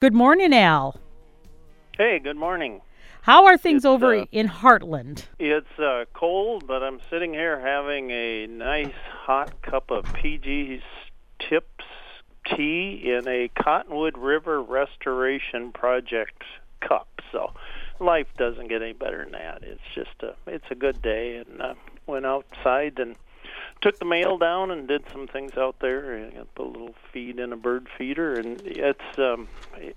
[0.00, 0.96] Good morning, Al.
[1.98, 2.80] Hey, good morning.
[3.20, 5.26] How are things It's, over uh, in Hartland?
[5.38, 8.94] It's uh, cold, but I'm sitting here having a nice
[9.26, 10.82] hot cup of PG's
[11.38, 11.84] Tips
[12.46, 16.44] tea in a Cottonwood River Restoration Project
[16.80, 17.20] cup.
[17.30, 17.52] So
[17.98, 19.62] life doesn't get any better than that.
[19.62, 21.74] It's just a it's a good day, and uh,
[22.06, 23.16] went outside and
[23.80, 26.26] took the mail down and did some things out there.
[26.26, 29.48] I got a little feed in a bird feeder, and it's um,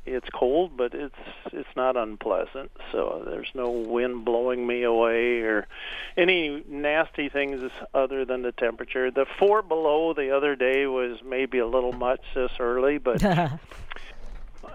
[0.06, 1.16] it's cold, but it's
[1.52, 2.72] it's not unpleasant.
[2.92, 5.68] So there's no wind blowing me away or
[6.16, 9.12] any nasty things other than the temperature.
[9.12, 13.60] The four below the other day was maybe a little much this early, but I,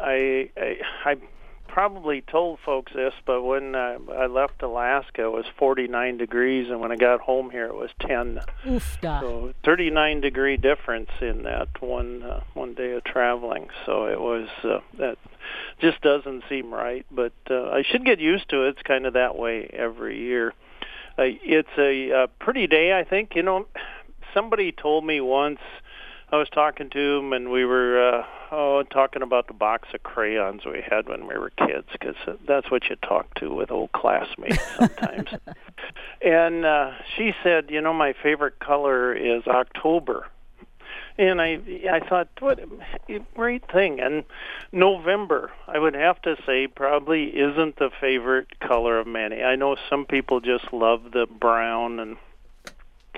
[0.00, 1.16] I I
[1.68, 6.80] probably told folks this, but when uh, I left Alaska, it was 49 degrees, and
[6.80, 8.40] when I got home here, it was 10.
[8.64, 9.20] Oofda.
[9.20, 13.68] So 39 degree difference in that one uh, one day of traveling.
[13.86, 15.18] So it was uh, that
[15.80, 18.70] just doesn't seem right, but uh, I should get used to it.
[18.70, 20.54] It's kind of that way every year.
[21.18, 23.34] Uh, it's a, uh pretty day, I think.
[23.34, 23.66] You know,
[24.34, 25.60] somebody told me once.
[26.30, 30.02] I was talking to him, and we were uh, oh talking about the box of
[30.02, 33.92] crayons we had when we were kids, because that's what you talk to with old
[33.92, 35.30] classmates sometimes.
[36.22, 40.26] and uh, she said, you know, my favorite color is October.
[41.16, 42.60] And I I thought, what
[43.08, 43.98] a great thing.
[43.98, 44.24] And
[44.70, 49.42] November, I would have to say, probably isn't the favorite color of many.
[49.42, 52.18] I know some people just love the brown and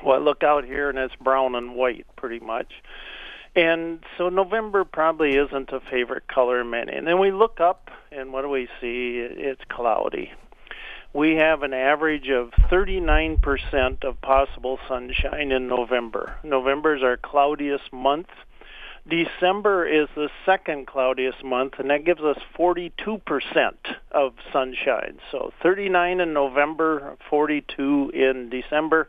[0.05, 2.73] well, I look out here and it's brown and white pretty much.
[3.57, 6.93] And so November probably isn't a favorite color of many.
[6.93, 9.19] And then we look up and what do we see?
[9.19, 10.33] It's cloudy.
[11.13, 16.37] We have an average of 39% of possible sunshine in November.
[16.45, 18.29] November is our cloudiest month.
[19.09, 22.93] December is the second cloudiest month, and that gives us 42%
[24.13, 25.19] of sunshine.
[25.33, 29.09] So 39 in November, 42 in December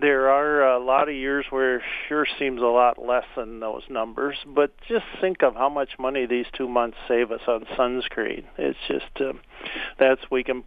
[0.00, 4.36] there are a lot of years where sure seems a lot less than those numbers,
[4.46, 8.44] but just think of how much money these two months save us on sunscreen.
[8.58, 9.32] It's just uh,
[9.98, 10.64] that's we can.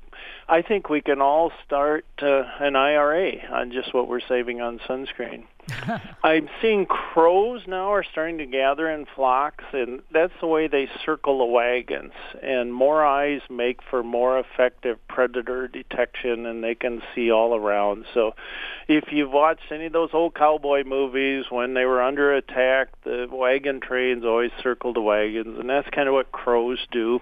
[0.49, 4.79] I think we can all start uh, an IRA on just what we're saving on
[4.79, 5.43] sunscreen.
[6.23, 10.87] I'm seeing crows now are starting to gather in flocks, and that's the way they
[11.05, 12.13] circle the wagons.
[12.41, 18.05] And more eyes make for more effective predator detection, and they can see all around.
[18.13, 18.33] So,
[18.87, 23.27] if you've watched any of those old cowboy movies, when they were under attack, the
[23.29, 27.19] wagon trains always circle the wagons, and that's kind of what crows do.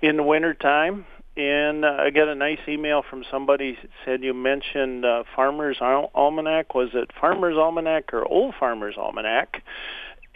[0.00, 5.04] In the wintertime, and uh, I got a nice email from somebody said you mentioned
[5.04, 6.74] uh, Farmer's Al- Almanac.
[6.74, 9.62] Was it Farmer's Almanac or Old Farmer's Almanac?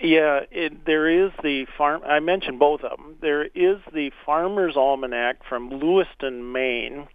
[0.01, 2.03] Yeah, it, there is the farm.
[2.07, 3.17] I mentioned both of them.
[3.21, 7.09] There is the Farmer's Almanac from Lewiston, Maine,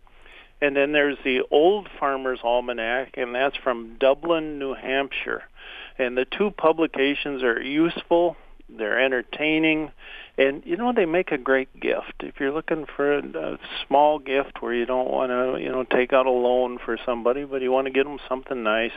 [0.62, 5.44] and then there's the Old Farmer's Almanac, and that's from Dublin, New Hampshire.
[5.98, 8.36] And the two publications are useful.
[8.68, 9.92] They're entertaining
[10.38, 12.16] and you know they make a great gift.
[12.22, 13.58] If you're looking for a, a
[13.88, 17.46] small gift where you don't want to you know take out a loan for somebody
[17.46, 18.92] but you want to get them something nice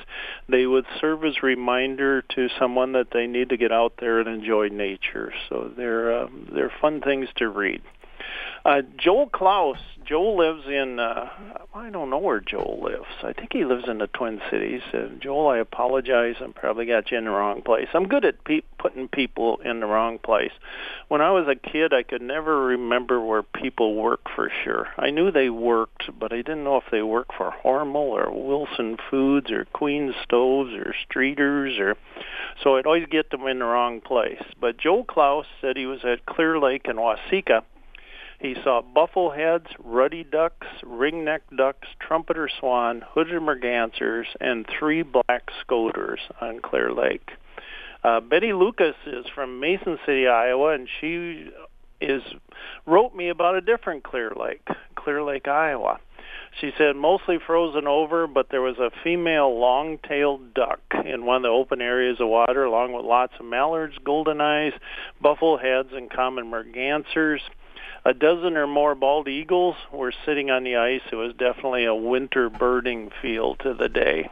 [0.49, 4.29] they would serve as reminder to someone that they need to get out there and
[4.29, 5.33] enjoy nature.
[5.49, 7.83] So they're uh, they're fun things to read
[8.67, 9.79] uh, Joel Klaus.
[10.05, 10.99] Joel lives in.
[11.01, 11.29] Uh,
[11.75, 13.07] I don't know where Joel lives.
[13.23, 14.83] I think he lives in the Twin Cities.
[14.93, 16.37] Uh, Joel, I apologize.
[16.41, 17.89] I probably got you in the wrong place.
[17.93, 20.53] I'm good at pe- putting people in the wrong place.
[21.09, 24.89] When I was a kid, I could never remember where people worked for sure.
[24.97, 28.97] I knew they worked, but I didn't know if they worked for Hormel or Wilson
[29.11, 31.97] Foods or Queen Stoves or Streaters or.
[32.63, 34.43] So I'd always get them in the wrong place.
[34.61, 37.63] But Joel Klaus said he was at Clear Lake in Waseca
[38.39, 46.21] he saw buffleheads, ruddy ducks, ringneck ducks, trumpeter swan, hooded mergansers, and three black scoters
[46.41, 47.31] on Clear Lake.
[48.05, 51.51] Uh, Betty Lucas is from Mason City, Iowa, and she
[52.01, 52.23] is
[52.85, 55.99] wrote me about a different Clear Lake, Clear Lake, Iowa.
[56.61, 61.43] She said mostly frozen over, but there was a female long-tailed duck in one of
[61.43, 64.73] the open areas of water, along with lots of mallards, golden eyes,
[65.23, 67.41] buffleheads, and common mergansers
[68.07, 71.01] a dozen or more bald eagles were sitting on the ice.
[71.11, 74.31] It was definitely a winter birding field to the day.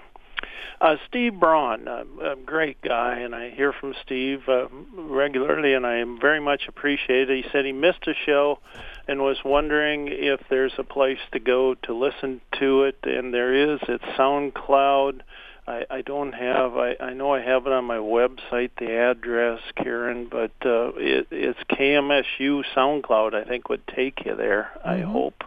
[0.81, 5.85] Uh, Steve Braun, a, a great guy, and I hear from Steve uh, regularly, and
[5.85, 7.45] I am very much appreciate it.
[7.45, 8.61] He said he missed a show
[9.09, 13.73] and was wondering if there's a place to go to listen to it, and there
[13.73, 13.81] is.
[13.89, 15.23] It's SoundCloud
[15.67, 16.77] I, I don't have.
[16.77, 21.29] I, I know I have it on my website, the address, Karen, but uh, it,
[21.31, 23.35] it's KMSU SoundCloud.
[23.35, 24.71] I think would take you there.
[24.79, 24.89] Mm-hmm.
[24.89, 25.45] I hope,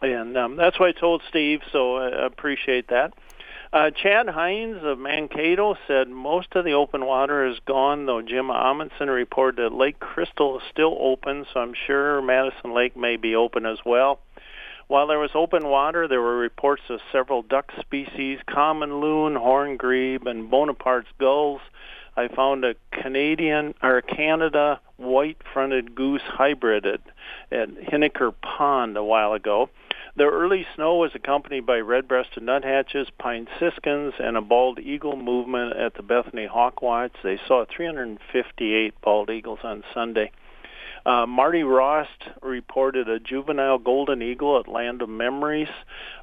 [0.00, 1.60] and um, that's what I told Steve.
[1.70, 3.14] So I appreciate that.
[3.72, 8.50] Uh, Chad Hines of Mankato said most of the open water is gone, though Jim
[8.50, 13.34] Amundsen reported that Lake Crystal is still open, so I'm sure Madison Lake may be
[13.34, 14.18] open as well.
[14.92, 19.78] While there was open water, there were reports of several duck species, common loon, horn
[19.78, 21.62] grebe, and Bonaparte's gulls.
[22.14, 27.00] I found a Canadian or Canada white-fronted goose hybrid at,
[27.50, 29.70] at Hiniker Pond a while ago.
[30.14, 35.74] The early snow was accompanied by red-breasted nuthatches, pine siskins, and a bald eagle movement
[35.74, 37.12] at the Bethany Hawk Hawkwatch.
[37.22, 40.32] They saw 358 bald eagles on Sunday.
[41.04, 42.10] Uh, Marty Rost
[42.42, 45.68] reported a juvenile golden eagle at Land of Memories.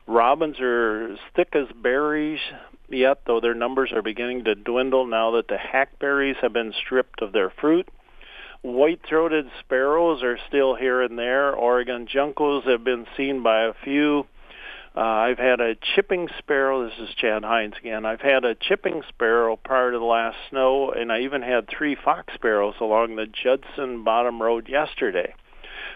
[0.07, 2.39] Robins are as thick as berries
[2.87, 7.21] yet, though their numbers are beginning to dwindle now that the hackberries have been stripped
[7.21, 7.89] of their fruit.
[8.61, 11.53] White-throated sparrows are still here and there.
[11.53, 14.25] Oregon juncos have been seen by a few.
[14.95, 16.83] Uh, I've had a chipping sparrow.
[16.83, 18.05] This is Chad Hines again.
[18.05, 21.95] I've had a chipping sparrow prior to the last snow, and I even had three
[21.95, 25.35] fox sparrows along the Judson Bottom Road yesterday.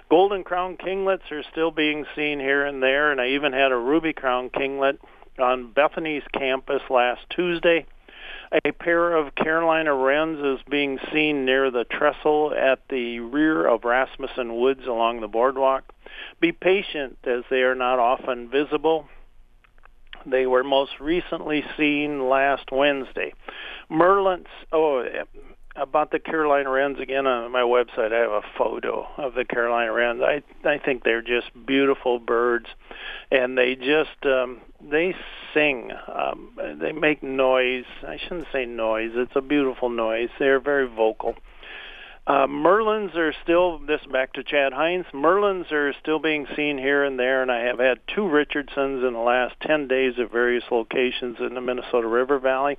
[0.10, 3.78] Golden crown kinglets are still being seen here and there, and I even had a
[3.78, 5.00] ruby crown kinglet
[5.40, 7.88] on Bethany's campus last Tuesday.
[8.64, 13.84] A pair of Carolina wrens is being seen near the trestle at the rear of
[13.84, 15.84] Rasmussen Woods along the boardwalk.
[16.40, 19.08] Be patient as they are not often visible.
[20.26, 23.34] They were most recently seen last Wednesday.
[23.92, 25.04] Merlins, oh,
[25.76, 28.14] about the Carolina Wrens again on my website.
[28.14, 30.22] I have a photo of the Carolina Wrens.
[30.22, 32.68] I I think they're just beautiful birds,
[33.32, 35.16] and they just um, they
[35.54, 35.92] sing.
[36.14, 37.86] Um, they make noise.
[38.08, 39.12] I shouldn't say noise.
[39.16, 40.30] It's a beautiful noise.
[40.38, 41.36] They're very vocal.
[42.26, 47.04] Uh, Merlins are still, this back to Chad Hines, Merlins are still being seen here
[47.04, 50.64] and there, and I have had two Richardsons in the last 10 days at various
[50.72, 52.78] locations in the Minnesota River Valley.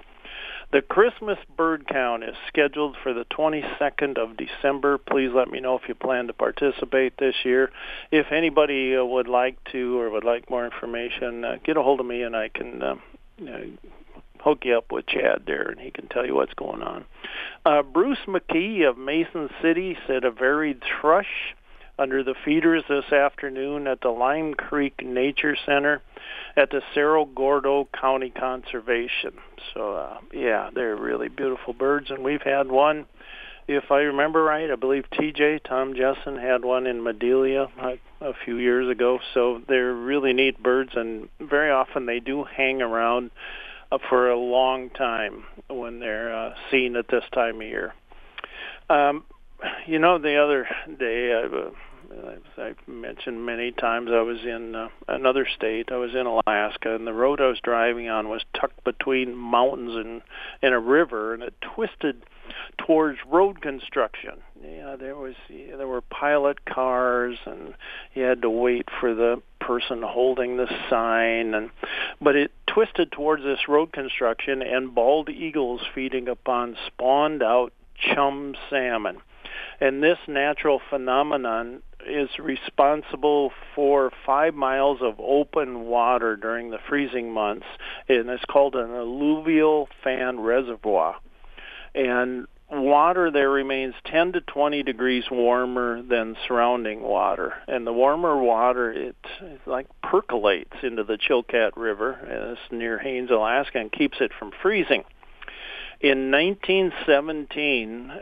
[0.73, 4.97] The Christmas bird count is scheduled for the 22nd of December.
[4.97, 7.71] Please let me know if you plan to participate this year.
[8.11, 12.01] If anybody uh, would like to or would like more information, uh, get a hold
[12.01, 12.95] of me and I can uh,
[14.45, 17.05] hook you up with Chad there, and he can tell you what's going on.
[17.65, 21.55] Uh, Bruce McKee of Mason City said a varied thrush
[21.99, 26.03] under the feeders this afternoon at the Lime Creek Nature Center
[26.57, 29.33] at the Cerro Gordo County Conservation.
[29.73, 33.07] So, uh, yeah, they're really beautiful birds, and we've had one.
[33.67, 38.35] If I remember right, I believe TJ Tom Jessen had one in Madelia a, a
[38.45, 39.21] few years ago.
[39.33, 43.64] So they're really neat birds, and very often they do hang around uh,
[44.09, 47.95] for a long time when they're uh, seen at this time of year.
[48.91, 49.25] Um,
[49.87, 50.69] you know, the other
[50.99, 55.91] day, I've, uh, as I've mentioned many times, I was in uh, another state.
[55.91, 59.93] I was in Alaska, and the road I was driving on was tucked between mountains
[59.95, 60.23] and
[60.63, 62.25] and a river, and it twisted
[62.79, 64.43] towards road construction.
[64.63, 67.75] Yeah, there was yeah, there were pilot cars, and
[68.15, 71.71] you had to wait for the person holding the sign, and
[72.21, 78.57] but it twisted towards this road construction, and bald eagles feeding upon spawned out chum
[78.69, 79.19] salmon.
[79.81, 87.33] And this natural phenomenon is responsible for five miles of open water during the freezing
[87.33, 87.67] months,
[88.09, 91.15] and it's called an alluvial fan reservoir.
[91.95, 92.47] And
[92.83, 97.55] water there remains 10 to 20 degrees warmer than surrounding water.
[97.67, 102.99] And the warmer water, it, it like percolates into the Chilkat River, and it's near
[102.99, 105.05] Haines, Alaska, and keeps it from freezing.
[106.01, 108.13] In 1917,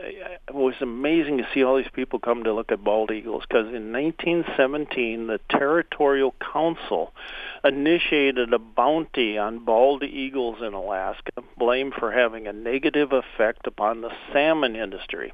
[0.47, 3.67] it was amazing to see all these people come to look at bald eagles because
[3.67, 7.11] in 1917, the Territorial Council
[7.63, 14.01] initiated a bounty on bald eagles in Alaska, blamed for having a negative effect upon
[14.01, 15.33] the salmon industry.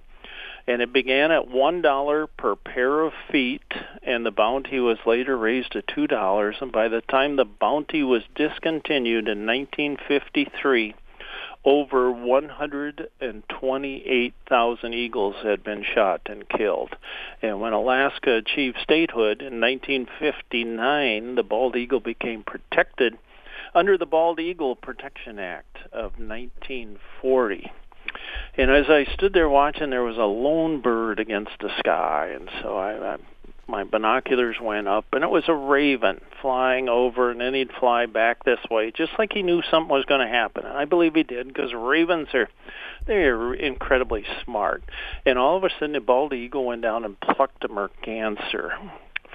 [0.68, 3.64] And it began at one dollar per pair of feet,
[4.04, 6.58] and the bounty was later raised to two dollars.
[6.62, 10.94] And by the time the bounty was discontinued in 1953,
[11.66, 16.96] over 128,000 eagles had been shot and killed.
[17.42, 23.18] And when Alaska achieved statehood in 1959, the bald eagle became protected
[23.74, 27.72] under the Bald Eagle Protection Act of 1940.
[28.58, 32.50] And as I stood there watching, there was a lone bird against the sky, and
[32.62, 33.18] so I, I
[33.70, 38.06] my binoculars went up, and it was a raven flying over, and then he'd fly
[38.06, 40.66] back this way, just like he knew something was going to happen.
[40.66, 42.50] And I believe he did, because ravens are
[43.06, 44.84] they're incredibly smart.
[45.26, 48.74] And all of a sudden, the bald eagle went down and plucked a merganser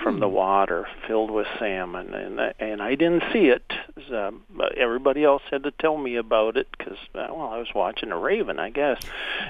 [0.03, 3.73] from the water filled with salmon and and I didn't see it
[4.13, 4.43] um,
[4.77, 8.19] everybody else had to tell me about it cuz uh, well I was watching a
[8.19, 9.01] raven I guess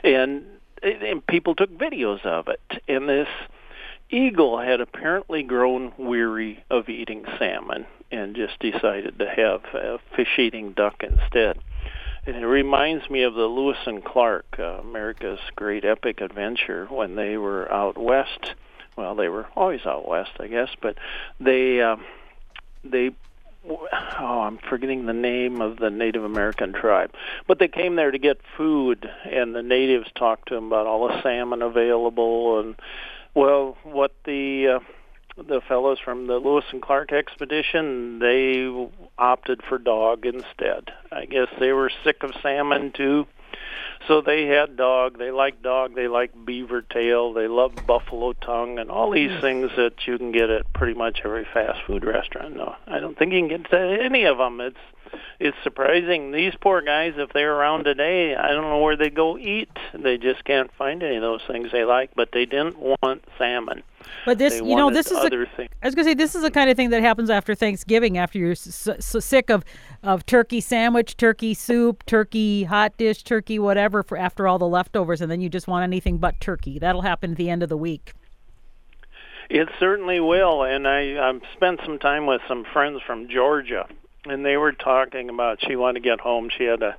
[0.03, 0.45] and
[0.83, 3.29] and people took videos of it and this
[4.11, 10.39] eagle had apparently grown weary of eating salmon and just decided to have a fish
[10.39, 11.59] eating duck instead
[12.27, 17.17] and it reminds me of the Lewis and Clark, uh, America's great epic adventure, when
[17.17, 18.55] they were out west.
[18.97, 20.97] Well, they were always out west, I guess, but
[21.39, 21.97] they uh,
[22.83, 23.11] they
[23.69, 27.13] oh, I'm forgetting the name of the Native American tribe,
[27.47, 31.09] but they came there to get food, and the natives talked to them about all
[31.09, 32.77] the salmon available, and
[33.35, 38.89] well, what the uh, the fellows from the Lewis and Clark expedition, they
[39.19, 40.91] opted for dog instead.
[41.11, 43.27] I guess they were sick of salmon too.
[44.07, 45.19] So they had dog.
[45.19, 45.95] They like dog.
[45.95, 47.33] They like beaver tail.
[47.33, 51.21] They love buffalo tongue and all these things that you can get at pretty much
[51.25, 52.57] every fast food restaurant.
[52.57, 54.61] No, I don't think you can get to any of them.
[54.61, 54.77] It's
[55.41, 56.33] it's surprising.
[56.33, 59.71] These poor guys, if they're around today, I don't know where they go eat.
[59.93, 62.11] They just can't find any of those things they like.
[62.15, 63.83] But they didn't want salmon.
[64.25, 65.71] But this, They you know, this is a, things.
[65.83, 68.19] I was going to say this is the kind of thing that happens after Thanksgiving,
[68.19, 69.65] after you're so, so sick of
[70.03, 75.21] of turkey sandwich, turkey soup, turkey hot dish, turkey whatever for after all the leftovers,
[75.21, 76.79] and then you just want anything but turkey.
[76.79, 78.13] That'll happen at the end of the week.
[79.51, 83.87] It certainly will, and I I've spent some time with some friends from Georgia,
[84.27, 86.51] and they were talking about she wanted to get home.
[86.57, 86.97] She had a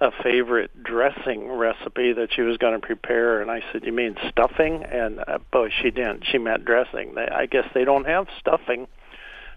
[0.00, 4.16] a favorite dressing recipe that she was going to prepare, and I said, "You mean
[4.30, 6.24] stuffing?" And uh, boy, she didn't.
[6.30, 7.14] She meant dressing.
[7.14, 8.86] They, I guess they don't have stuffing,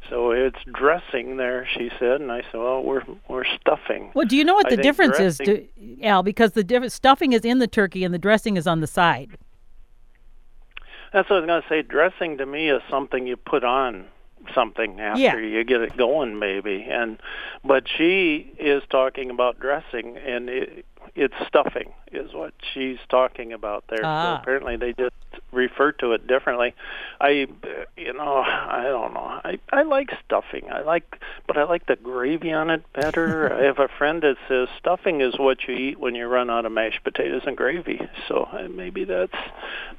[0.10, 1.68] so it's dressing there.
[1.78, 4.76] She said, and I said, "Well, we're we're stuffing." Well, do you know what I
[4.76, 6.24] the difference is, dressing- do, Al?
[6.24, 9.38] Because the diff- stuffing is in the turkey and the dressing is on the side.
[11.14, 11.82] That's what I was going to say.
[11.84, 14.06] Dressing to me is something you put on
[14.54, 15.36] something after Yeah.
[15.38, 16.84] you get it going, maybe.
[16.90, 17.20] And
[17.64, 23.86] but she is talking about dressing, and it, it's stuffing is what she's talking about
[23.90, 24.02] there.
[24.04, 24.36] Ah.
[24.38, 25.16] So apparently they just
[25.52, 26.74] refer to it differently.
[27.20, 27.48] I,
[27.98, 29.40] you know, I don't know.
[29.44, 30.70] I I like stuffing.
[30.72, 33.54] I like, but I like the gravy on it better.
[33.60, 36.66] I have a friend that says stuffing is what you eat when you run out
[36.66, 38.02] of mashed potatoes and gravy.
[38.28, 39.34] So uh, maybe that's.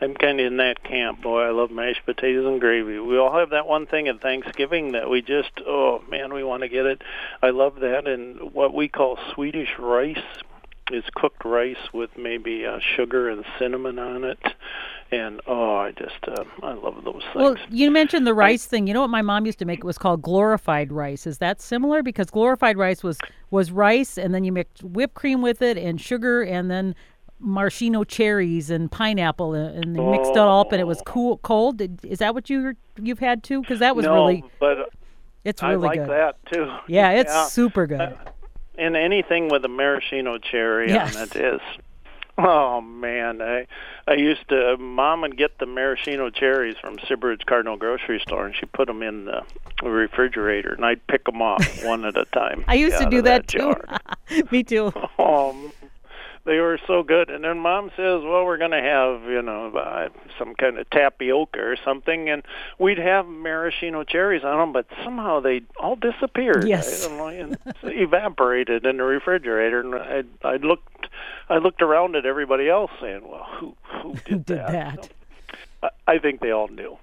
[0.00, 1.22] I'm kind of in that camp.
[1.22, 2.98] Boy, I love mashed potatoes and gravy.
[2.98, 6.62] We all have that one thing at Thanksgiving that we just, oh man, we want
[6.62, 7.02] to get it.
[7.40, 10.18] I love that, and what we call Swedish rice
[10.94, 14.38] is cooked rice with maybe uh, sugar and cinnamon on it,
[15.10, 17.34] and oh, I just, uh, I love those things.
[17.34, 18.86] Well, you mentioned the rice thing.
[18.86, 19.80] You know what my mom used to make?
[19.80, 21.26] It was called glorified rice.
[21.26, 22.02] Is that similar?
[22.02, 23.18] Because glorified rice was
[23.50, 26.94] was rice, and then you mixed whipped cream with it and sugar, and then
[27.44, 31.38] maraschino cherries and pineapple, and, and they mixed it all up, and it was cool,
[31.38, 31.76] cold.
[31.78, 33.60] Did- Is that what you you've had too?
[33.60, 34.90] Because that was no, really but
[35.44, 36.08] it's really I like good.
[36.10, 36.70] that too.
[36.86, 37.46] Yeah, it's Yeah.
[37.46, 38.16] super good.
[38.78, 41.16] And anything with a maraschino cherry Yes.
[41.16, 41.60] on it is
[42.38, 43.66] oh man i
[44.08, 48.56] i used to mom would get the maraschino cherries from Sibbert's cardinal grocery store and
[48.56, 49.42] she put them in the
[49.82, 53.24] refrigerator and i'd pick them off one at a time I used to do of
[53.24, 53.74] that, too.
[54.50, 54.86] Me too.
[55.18, 55.72] um,
[56.44, 57.30] they were so good.
[57.30, 60.08] And then mom says, "Well, we're going to have, you know, uh,
[60.38, 62.42] some kind of tapioca or something." And
[62.78, 66.66] we'd have maraschino cherries on them, but somehow they all disappeared.
[66.66, 67.04] Yes.
[67.04, 69.80] I don't know, and evaporated in the refrigerator.
[69.80, 71.08] And I, I looked,
[71.48, 75.08] I looked around at everybody else, saying, "Well, who who did, Who did that?
[75.82, 76.98] I, I think they all knew.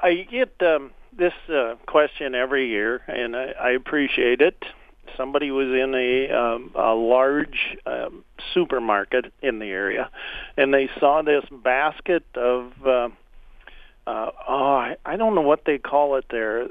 [0.00, 4.64] I get um, this uh, question every year, and I, I appreciate it.
[5.18, 10.08] Somebody was in a um, a large um, supermarket in the area,
[10.56, 13.08] and they saw this basket of uh,
[14.06, 16.66] uh, oh, I, I don't know what they call it there.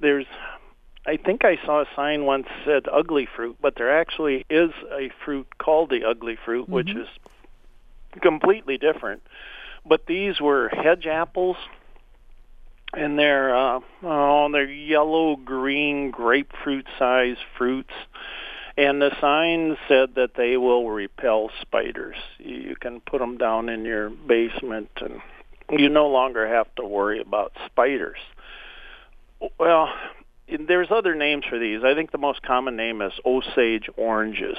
[0.00, 0.26] There's
[1.06, 5.10] I think I saw a sign once said ugly fruit, but there actually is a
[5.24, 7.08] fruit called the ugly fruit, which is
[8.22, 9.22] completely different.
[9.86, 11.56] But these were hedge apples,
[12.96, 17.92] and they're uh, oh, they're yellow green grapefruit size fruits.
[18.76, 22.16] And the sign said that they will repel spiders.
[22.38, 25.20] You can put them down in your basement, and
[25.70, 28.18] you no longer have to worry about spiders.
[29.60, 29.92] Well,
[30.48, 31.80] there's other names for these.
[31.84, 34.58] I think the most common name is Osage oranges,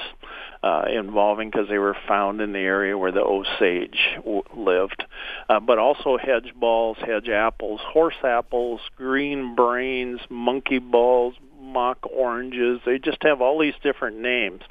[0.63, 5.03] uh, involving because they were found in the area where the Osage w- lived.
[5.47, 12.79] Uh, but also hedge balls, hedge apples, horse apples, green brains, monkey balls, mock oranges.
[12.85, 14.61] They just have all these different names.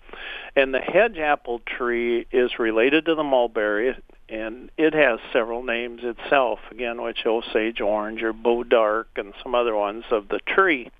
[0.57, 3.97] And the hedge apple tree is related to the mulberry,
[4.29, 9.55] and it has several names itself, again, which Osage orange or Bois d'Arc and some
[9.55, 10.91] other ones of the tree.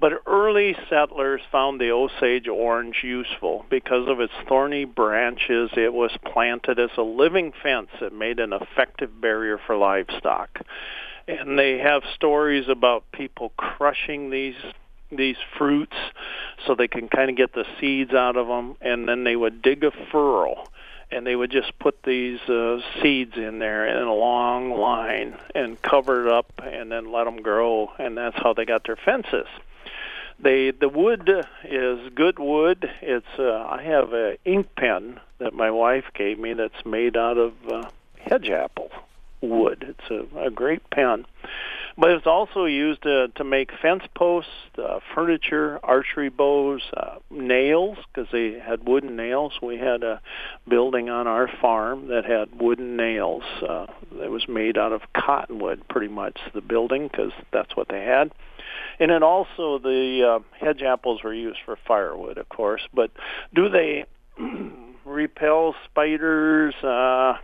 [0.00, 5.70] But early settlers found the Osage orange useful because of its thorny branches.
[5.76, 10.58] It was planted as a living fence that made an effective barrier for livestock.
[11.28, 14.56] And they have stories about people crushing these
[15.12, 15.96] these fruits
[16.64, 19.60] so they can kind of get the seeds out of them and then they would
[19.60, 20.64] dig a furrow
[21.10, 25.82] and they would just put these uh, seeds in there in a long line and
[25.82, 29.48] cover it up and then let them grow and that's how they got their fences
[30.42, 31.30] they the wood
[31.64, 36.52] is good wood it's uh, i have a ink pen that my wife gave me
[36.52, 38.90] that's made out of uh, hedge apple
[39.40, 41.24] wood it's a, a great pen
[42.00, 47.98] but it's also used to, to make fence posts, uh, furniture, archery bows, uh, nails,
[48.12, 49.52] because they had wooden nails.
[49.62, 50.22] We had a
[50.66, 53.42] building on our farm that had wooden nails.
[53.60, 53.86] Uh,
[54.18, 58.32] that was made out of cottonwood, pretty much, the building, because that's what they had.
[59.00, 62.82] And then also the uh, hedge apples were used for firewood, of course.
[62.92, 63.10] But
[63.54, 64.04] do they
[65.04, 66.74] repel spiders?
[66.84, 67.38] Uh,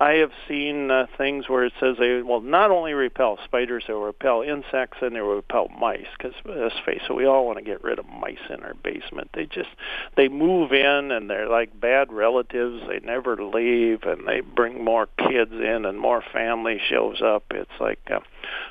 [0.00, 3.92] I have seen uh, things where it says they will not only repel spiders, they
[3.92, 6.06] will repel insects and they will repel mice.
[6.16, 9.30] Because let's face it, we all want to get rid of mice in our basement.
[9.34, 9.70] They just
[10.16, 12.80] they move in and they're like bad relatives.
[12.88, 17.46] They never leave and they bring more kids in and more family shows up.
[17.50, 18.20] It's like uh,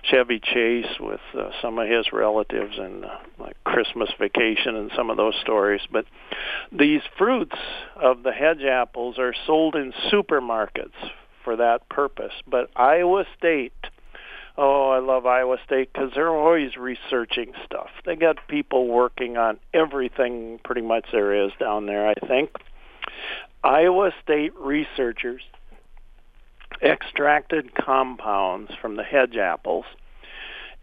[0.03, 5.10] Chevy Chase with uh, some of his relatives and uh, like Christmas Vacation and some
[5.10, 5.81] of those stories.
[5.91, 6.05] But
[6.72, 7.55] these fruits
[7.96, 10.91] of the hedge apples are sold in supermarkets
[11.43, 12.34] for that purpose.
[12.46, 13.74] But Iowa State,
[14.57, 17.89] oh, I love Iowa State because they're always researching stuff.
[18.05, 22.51] They got people working on everything pretty much there is down there, I think.
[23.63, 25.41] Iowa State researchers
[26.81, 29.86] extracted compounds from the hedge apples.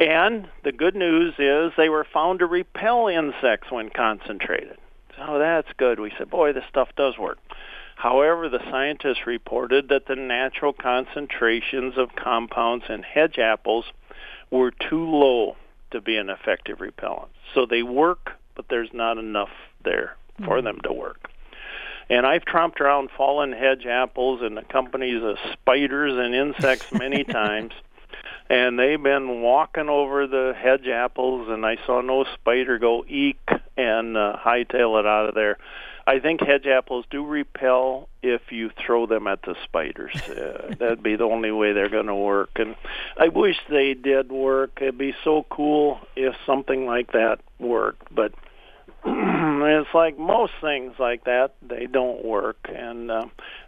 [0.01, 4.77] And the good news is they were found to repel insects when concentrated.
[5.17, 6.01] So that's good.
[6.01, 7.39] We said, boy, this stuff does work.
[7.97, 13.85] However, the scientists reported that the natural concentrations of compounds in hedge apples
[14.51, 15.57] were too low
[15.93, 17.31] to be an effective repellent.
[17.55, 19.51] So they work, but there's not enough
[19.85, 20.67] there for mm-hmm.
[20.67, 21.31] them to work.
[22.11, 27.25] And I've tromped around fallen hedge apples in the companies of spiders and insects many
[27.25, 27.73] times.
[28.51, 33.41] And they've been walking over the hedge apples, and I saw no spider go eek
[33.77, 35.57] and uh, hightail it out of there.
[36.07, 40.15] I think hedge apples do repel if you throw them at the spiders.
[40.29, 42.51] Uh, that'd be the only way they're going to work.
[42.57, 42.77] And
[43.17, 44.79] I wish they did work.
[44.81, 48.15] It'd be so cool if something like that worked.
[48.15, 48.35] But
[49.07, 52.59] it's like most things like that, they don't work.
[52.75, 53.27] And uh,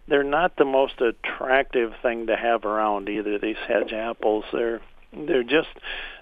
[0.08, 3.38] they're not the most attractive thing to have around either.
[3.38, 4.80] These hedge apples, they're
[5.12, 5.68] they're just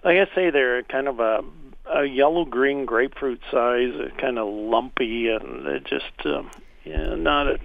[0.04, 1.42] like I say, they're kind of a
[1.86, 6.50] a yellow green grapefruit size, kind of lumpy, and it just um,
[6.84, 7.58] yeah, not a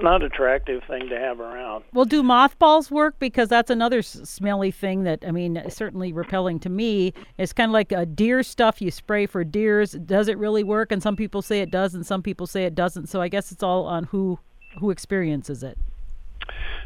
[0.00, 1.84] not attractive thing to have around.
[1.92, 3.18] Well, do mothballs work?
[3.18, 7.12] Because that's another smelly thing that I mean, certainly repelling to me.
[7.36, 9.92] It's kind of like a deer stuff you spray for deers.
[9.92, 10.92] Does it really work?
[10.92, 13.08] And some people say it does, and some people say it doesn't.
[13.08, 14.38] So I guess it's all on who
[14.80, 15.76] who experiences it.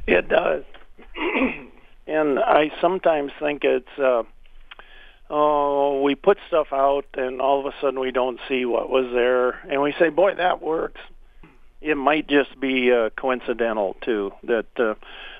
[0.09, 0.65] It does,
[2.09, 3.99] and I sometimes think it's.
[3.99, 4.25] Uh,
[5.31, 9.13] oh, we put stuff out and all of a sudden we don't see what was
[9.13, 11.01] there, and we say, boy, that works.
[11.81, 14.95] It might just be uh, coincidental too that uh,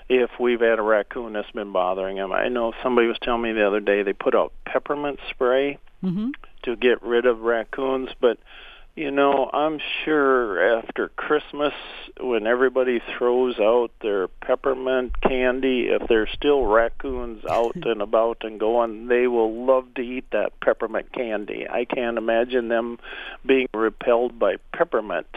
[0.09, 2.33] if we've had a raccoon that's been bothering him.
[2.33, 6.31] I know somebody was telling me the other day they put out peppermint spray mm-hmm.
[6.63, 8.39] to get rid of raccoons, but
[8.99, 11.73] you know, I'm sure after Christmas,
[12.19, 18.59] when everybody throws out their peppermint candy, if there's still raccoons out and about and
[18.59, 21.65] going, they will love to eat that peppermint candy.
[21.71, 22.99] I can't imagine them
[23.47, 25.29] being repelled by peppermint.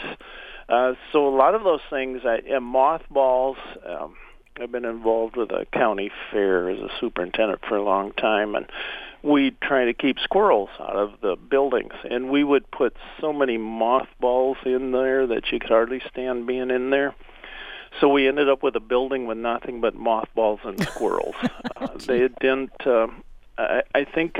[0.72, 3.58] Uh, so a lot of those things, I, and mothballs.
[3.86, 4.16] Um,
[4.60, 8.66] I've been involved with a county fair as a superintendent for a long time, and
[9.22, 13.58] we try to keep squirrels out of the buildings, and we would put so many
[13.58, 17.16] mothballs in there that you could hardly stand being in there.
[18.00, 21.36] So we ended up with a building with nothing but mothballs and squirrels.
[21.76, 22.88] uh, they didn't.
[22.88, 23.08] Uh,
[23.58, 24.38] I, I think,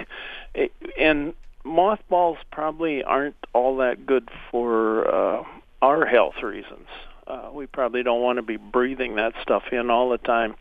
[0.98, 1.34] and
[1.66, 5.44] mothballs probably aren't all that good for uh,
[5.82, 6.88] our health reasons.
[7.28, 10.56] Uh, we probably don't want to be breathing that stuff in all the time.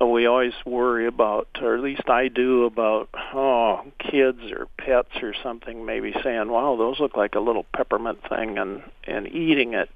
[0.00, 5.10] And we always worry about, or at least I do, about oh, kids or pets
[5.22, 9.74] or something maybe saying, "Wow, those look like a little peppermint thing," and and eating
[9.74, 9.90] it.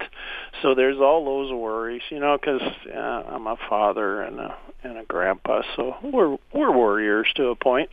[0.61, 2.61] So there's all those worries, you know, because
[2.95, 7.57] uh, I'm a father and a and a grandpa, so we're we're warriors to a
[7.57, 7.89] point.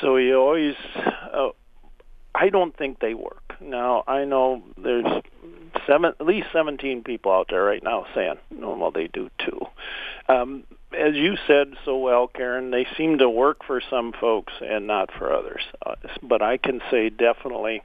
[0.00, 1.48] So you always, uh,
[2.34, 3.41] I don't think they work.
[3.64, 5.22] Now I know there's
[5.86, 9.60] seven, at least 17 people out there right now saying, well, they do too.
[10.28, 10.64] Um,
[10.96, 15.10] as you said so well, Karen, they seem to work for some folks and not
[15.18, 15.62] for others.
[15.84, 17.82] Uh, but I can say definitely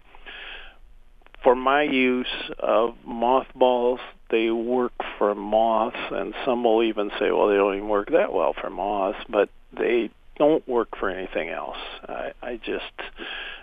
[1.43, 7.47] for my use of mothballs, they work for moths, and some will even say, well,
[7.47, 11.77] they don't even work that well for moths, but they don't work for anything else.
[12.07, 12.91] I, I just,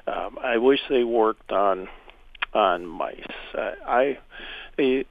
[0.07, 1.89] um, I wish they worked on
[2.55, 3.21] on mice.
[3.55, 4.19] I,
[4.79, 5.05] I,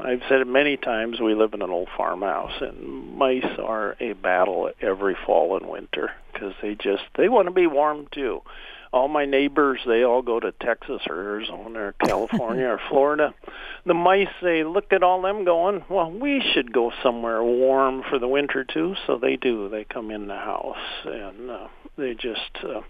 [0.00, 1.20] I've said it many times.
[1.20, 6.10] We live in an old farmhouse, and mice are a battle every fall and winter
[6.32, 8.42] because they just they want to be warm too.
[8.92, 13.34] All my neighbors, they all go to Texas or Arizona or California or Florida.
[13.84, 15.84] The mice say, "Look at all them going.
[15.88, 19.68] Well, we should go somewhere warm for the winter too." So they do.
[19.68, 22.80] They come in the house, and uh, they just uh,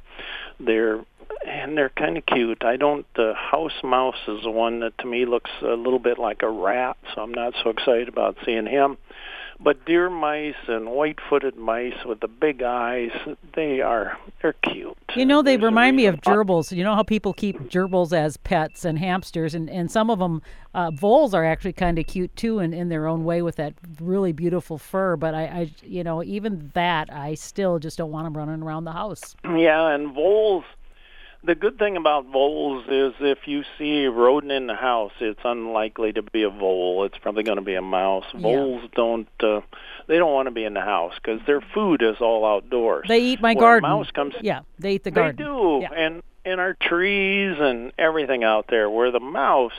[0.61, 1.05] they're
[1.47, 2.65] and they're kind of cute.
[2.65, 3.07] I don't.
[3.15, 6.51] The house mouse is the one that to me looks a little bit like a
[6.51, 8.99] rat, so I'm not so excited about seeing him.
[9.61, 13.11] But deer mice and white-footed mice with the big eyes,
[13.55, 14.97] they are they're cute.
[15.17, 16.75] You know, they There's remind me of gerbils.
[16.75, 20.43] You know how people keep gerbils as pets and hamsters, and and some of them
[20.75, 23.75] uh, voles are actually kind of cute too, in in their own way with that
[24.01, 25.17] really beautiful fur.
[25.17, 28.85] But I, I, you know, even that I still just don't want them running around
[28.85, 29.35] the house.
[29.45, 30.65] Yeah, and voles
[31.45, 35.41] the good thing about voles is if you see a rodent in the house, it's
[35.45, 37.05] unlikely to be a vole.
[37.05, 38.25] It's probably going to be a mouse.
[38.35, 39.61] Voles don't uh,
[40.09, 43.07] they don't want to be in the house because their food is all outdoors.
[43.09, 43.89] They eat my Where garden.
[43.89, 44.35] mouse comes.
[44.41, 45.37] Yeah, they eat the garden.
[45.37, 45.93] They do, yeah.
[45.97, 48.91] and in our trees and everything out there.
[48.91, 49.73] Where the mouse,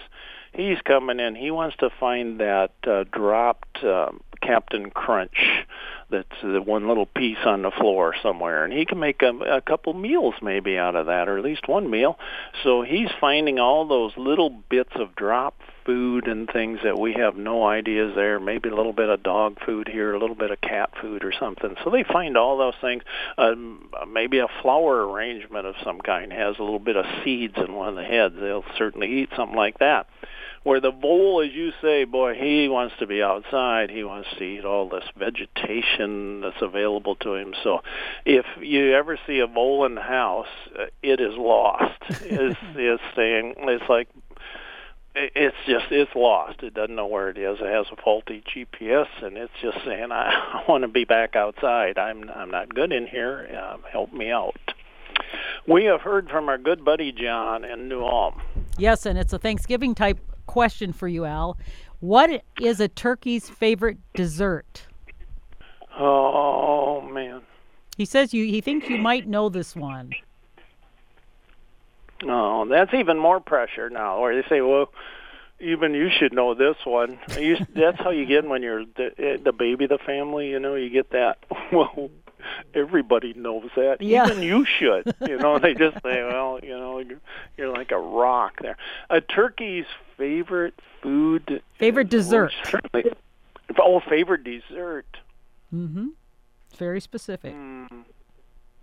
[0.54, 1.36] he's coming in.
[1.36, 5.66] He wants to find that uh, dropped uh, Captain Crunch
[6.10, 8.64] that's the one little piece on the floor somewhere.
[8.64, 11.68] And he can make a, a couple meals maybe out of that or at least
[11.68, 12.18] one meal.
[12.64, 17.36] So he's finding all those little bits of drop food and things that we have
[17.36, 20.62] no ideas there maybe a little bit of dog food here a little bit of
[20.62, 23.02] cat food or something so they find all those things
[23.40, 27.74] um, maybe a flower arrangement of some kind has a little bit of seeds in
[27.74, 30.06] one of the heads they'll certainly eat something like that
[30.64, 33.90] where the vole, as you say, boy, he wants to be outside.
[33.90, 37.54] He wants to eat all this vegetation that's available to him.
[37.64, 37.80] So,
[38.26, 40.48] if you ever see a vole in the house,
[40.78, 42.02] uh, it is lost.
[42.26, 44.10] is is saying it's like
[45.16, 46.64] it's just it's lost.
[46.64, 47.60] It doesn't know where it is.
[47.60, 51.36] It has a faulty GPS, and it's just saying, "I, I want to be back
[51.36, 51.98] outside.
[51.98, 53.50] I'm I'm not good in here.
[53.56, 54.56] Uh, help me out."
[55.68, 58.42] We have heard from our good buddy John in New Ulm.
[58.78, 60.18] Yes, and it's a Thanksgiving type
[60.48, 61.58] question for you, Al.
[62.00, 64.88] What is a turkey's favorite dessert?
[65.98, 67.42] Oh man.
[67.98, 70.14] He says you he thinks you might know this one.
[72.26, 74.18] Oh, that's even more pressure now.
[74.18, 74.92] Or they say, well,
[75.60, 77.20] even you should know this one.
[77.38, 80.50] You, that's how you get when you're the, the baby of the family.
[80.50, 81.38] You know, you get that.
[81.72, 82.10] Well,
[82.74, 84.02] everybody knows that.
[84.02, 84.26] Yeah.
[84.26, 85.14] Even you should.
[85.28, 87.04] You know, they just say, well, you know,
[87.58, 88.76] you're like a rock there.
[89.10, 89.86] A turkey's
[90.18, 91.62] favorite food.
[91.78, 92.54] Favorite dessert.
[93.78, 95.06] Oh, favorite dessert.
[95.74, 96.08] Mm-hmm.
[96.78, 97.54] Very specific.
[97.54, 98.06] Mm,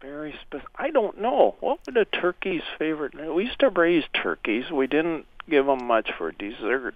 [0.00, 0.68] very specific.
[0.76, 1.56] I don't know.
[1.60, 3.14] What would a turkey's favorite?
[3.34, 4.70] We used to raise turkeys.
[4.70, 6.94] We didn't give them much for dessert,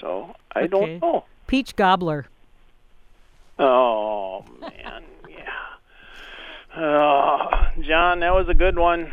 [0.00, 0.68] so I okay.
[0.68, 1.24] don't know.
[1.46, 2.26] Peach gobbler.
[3.58, 6.82] Oh man, yeah.
[6.82, 9.12] Uh, John, that was a good one.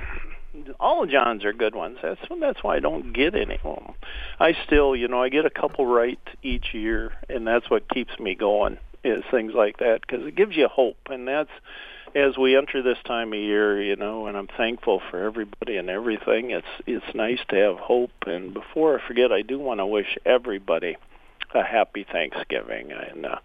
[0.80, 1.98] All of John's are good ones.
[2.02, 3.94] That's that's why I don't get any of them.
[4.40, 8.18] I still, you know, I get a couple right each year, and that's what keeps
[8.20, 8.78] me going.
[9.04, 11.52] Is things like that because it gives you hope, and that's
[12.16, 15.90] as we enter this time of year, you know, and I'm thankful for everybody and
[15.90, 16.52] everything.
[16.52, 18.12] It's it's nice to have hope.
[18.26, 20.98] And before I forget, I do want to wish everybody
[21.54, 22.92] a happy Thanksgiving.
[22.92, 23.40] And uh,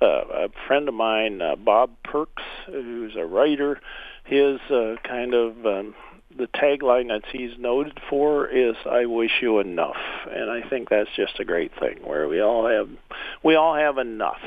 [0.00, 3.80] uh, a friend of mine, uh, Bob Perks, who's a writer,
[4.24, 5.94] his uh, kind of um,
[6.36, 9.96] the tagline that he's noted for is "I wish you enough,"
[10.30, 12.00] and I think that's just a great thing.
[12.04, 12.88] Where we all have
[13.42, 14.40] we all have enough,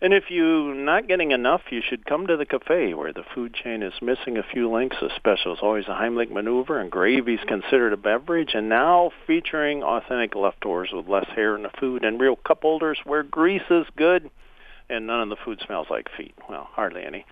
[0.00, 3.54] And if you're not getting enough, you should come to the cafe where the food
[3.54, 4.96] chain is missing a few links.
[5.00, 8.50] The special is always a Heimlich maneuver, and gravy is considered a beverage.
[8.54, 12.98] And now featuring authentic leftovers with less hair in the food and real cup holders
[13.04, 14.30] where grease is good
[14.88, 16.34] and none of the food smells like feet.
[16.48, 17.24] Well, hardly any.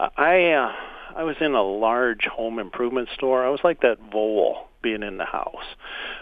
[0.00, 0.72] I uh,
[1.16, 3.44] I was in a large home improvement store.
[3.44, 5.64] I was like that vole being in the house.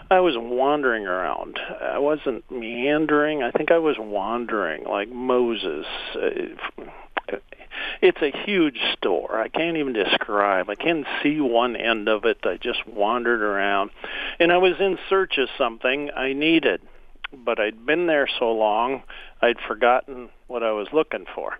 [0.09, 1.59] I was wandering around.
[1.81, 3.43] I wasn't meandering.
[3.43, 5.85] I think I was wandering like Moses.
[6.15, 7.37] Uh,
[8.01, 9.39] it's a huge store.
[9.39, 10.69] I can't even describe.
[10.69, 12.39] I can't see one end of it.
[12.43, 13.91] I just wandered around.
[14.39, 16.81] And I was in search of something I needed.
[17.33, 19.03] But I'd been there so long,
[19.41, 21.57] I'd forgotten what I was looking for.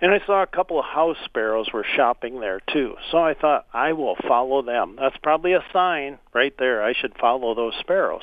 [0.00, 2.94] And I saw a couple of house sparrows were shopping there too.
[3.10, 4.96] So I thought, I will follow them.
[4.98, 6.84] That's probably a sign right there.
[6.84, 8.22] I should follow those sparrows.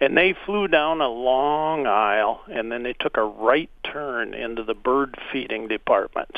[0.00, 4.62] And they flew down a long aisle and then they took a right turn into
[4.62, 6.36] the bird feeding department.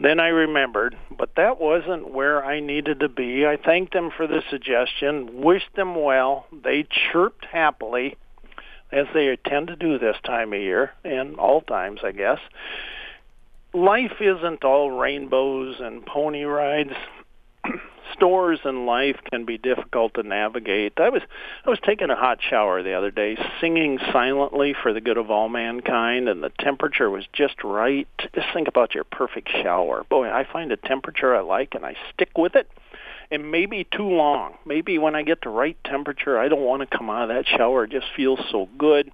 [0.00, 3.44] Then I remembered, but that wasn't where I needed to be.
[3.44, 6.46] I thanked them for the suggestion, wished them well.
[6.52, 8.16] They chirped happily,
[8.92, 12.38] as they tend to do this time of year, and all times, I guess
[13.78, 16.92] life isn't all rainbows and pony rides.
[18.14, 20.94] Stores and life can be difficult to navigate.
[20.96, 21.22] I was
[21.64, 25.30] I was taking a hot shower the other day, singing silently for the good of
[25.30, 28.08] all mankind, and the temperature was just right.
[28.34, 30.04] Just think about your perfect shower.
[30.08, 32.68] Boy, I find a temperature I like, and I stick with it.
[33.30, 34.54] And maybe too long.
[34.64, 37.46] Maybe when I get the right temperature, I don't want to come out of that
[37.46, 37.84] shower.
[37.84, 39.12] It just feels so good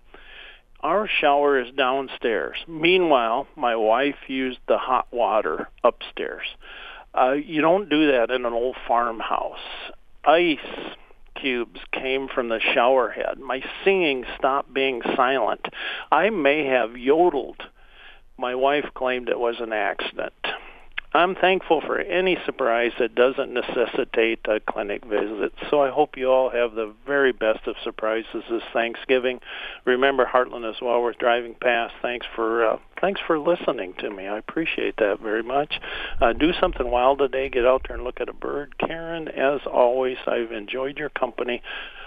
[0.84, 2.58] our shower is downstairs.
[2.68, 6.46] Meanwhile, my wife used the hot water upstairs.
[7.18, 9.58] Uh, you don't do that in an old farmhouse.
[10.24, 10.58] Ice
[11.40, 13.38] cubes came from the shower head.
[13.38, 15.66] My singing stopped being silent.
[16.12, 17.62] I may have yodeled.
[18.36, 20.34] My wife claimed it was an accident.
[21.14, 25.52] I'm thankful for any surprise that doesn't necessitate a clinic visit.
[25.70, 29.38] So I hope you all have the very best of surprises this Thanksgiving.
[29.84, 31.00] Remember Hartland as well.
[31.00, 31.94] We're driving past.
[32.02, 34.26] Thanks for uh, thanks for listening to me.
[34.26, 35.80] I appreciate that very much.
[36.20, 37.48] Uh, do something wild today.
[37.48, 38.76] Get out there and look at a bird.
[38.78, 41.62] Karen, as always, I've enjoyed your company.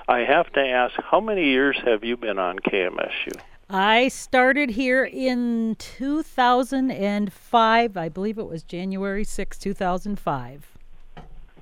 [0.09, 3.39] I have to ask, how many years have you been on KMSU?
[3.69, 7.97] I started here in 2005.
[7.97, 10.77] I believe it was January 6, 2005.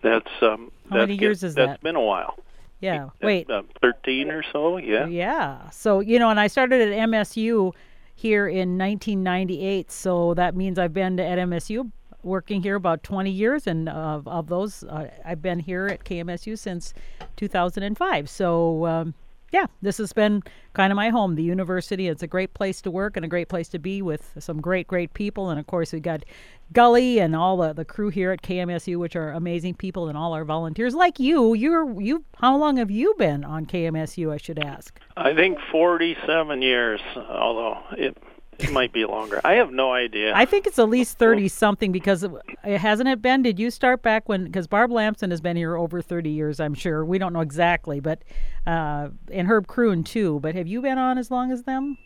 [0.01, 0.71] That's um.
[0.89, 2.37] How that's many years is that's That's been a while.
[2.79, 3.09] Yeah.
[3.23, 3.49] Wait.
[3.49, 4.77] Uh, Thirteen or so.
[4.77, 5.07] Yeah.
[5.07, 5.67] Yeah.
[5.71, 7.73] So you know, and I started at MSU
[8.13, 9.91] here in 1998.
[9.91, 11.91] So that means I've been at MSU
[12.21, 16.55] working here about 20 years, and uh, of those, uh, I've been here at KMSU
[16.57, 16.93] since
[17.35, 18.29] 2005.
[18.29, 18.85] So.
[18.85, 19.15] Um,
[19.51, 22.07] yeah, this has been kind of my home, the university.
[22.07, 24.87] It's a great place to work and a great place to be with some great,
[24.87, 25.49] great people.
[25.49, 26.25] And of course, we got
[26.73, 30.33] Gully and all the, the crew here at KMSU, which are amazing people, and all
[30.33, 31.53] our volunteers like you.
[31.53, 32.25] You're you.
[32.37, 34.33] How long have you been on KMSU?
[34.33, 34.99] I should ask.
[35.15, 38.17] I think 47 years, although it
[38.59, 39.41] it might be longer.
[39.43, 40.33] I have no idea.
[40.35, 42.31] I think it's at least 30 something because it,
[42.63, 43.41] hasn't it been?
[43.41, 44.45] Did you start back when?
[44.45, 47.05] Because Barb Lamson has been here over 30 years, I'm sure.
[47.05, 48.23] We don't know exactly, but
[48.65, 50.39] uh, and Herb Kroon too.
[50.41, 51.97] But have you been on as long as them?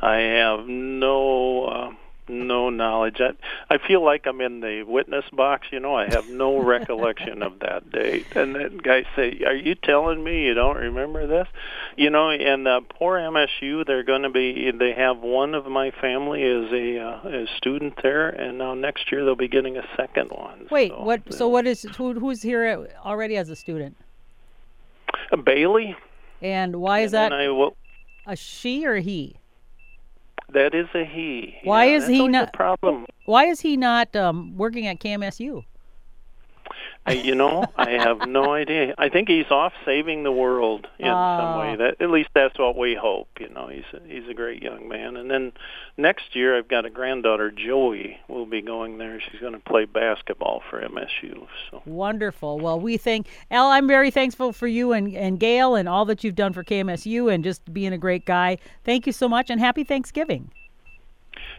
[0.00, 1.64] I have no.
[1.64, 1.92] Uh,
[2.28, 3.20] no knowledge.
[3.20, 3.32] I,
[3.72, 5.68] I feel like I'm in the witness box.
[5.70, 8.26] You know, I have no recollection of that date.
[8.34, 11.48] And then guys say, "Are you telling me you don't remember this?"
[11.96, 14.70] You know, and uh, poor MSU, they're going to be.
[14.70, 19.10] They have one of my family as a uh, a student there, and now next
[19.10, 20.68] year they'll be getting a second one.
[20.70, 21.32] Wait, so, what?
[21.32, 23.96] So what is who, who's here already as a student?
[25.30, 25.96] Uh, Bailey.
[26.40, 27.38] And why is and that?
[27.38, 27.72] I
[28.26, 29.36] a she or he?
[30.52, 31.56] That is a he.
[31.64, 33.06] Why yeah, is he not problem?
[33.24, 35.64] Why is he not um, working at KMSU?
[37.04, 38.94] I, you know, I have no idea.
[38.96, 41.60] I think he's off saving the world in some ah.
[41.60, 41.72] way.
[41.72, 41.76] Oh.
[41.76, 43.28] That at least that's what we hope.
[43.40, 45.16] You know, he's a, he's a great young man.
[45.16, 45.52] And then
[45.96, 49.20] next year, I've got a granddaughter, Joey, will be going there.
[49.20, 51.46] She's going to play basketball for MSU.
[51.70, 52.60] So Wonderful.
[52.60, 53.66] Well, we thank Al.
[53.66, 57.32] I'm very thankful for you and and Gail and all that you've done for KMSU
[57.32, 58.58] and just being a great guy.
[58.84, 60.52] Thank you so much and happy Thanksgiving.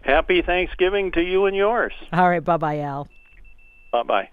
[0.04, 1.94] happy Thanksgiving to you and yours.
[2.14, 2.44] All right.
[2.44, 3.10] Bye bye, Al.
[3.92, 4.30] Bye bye.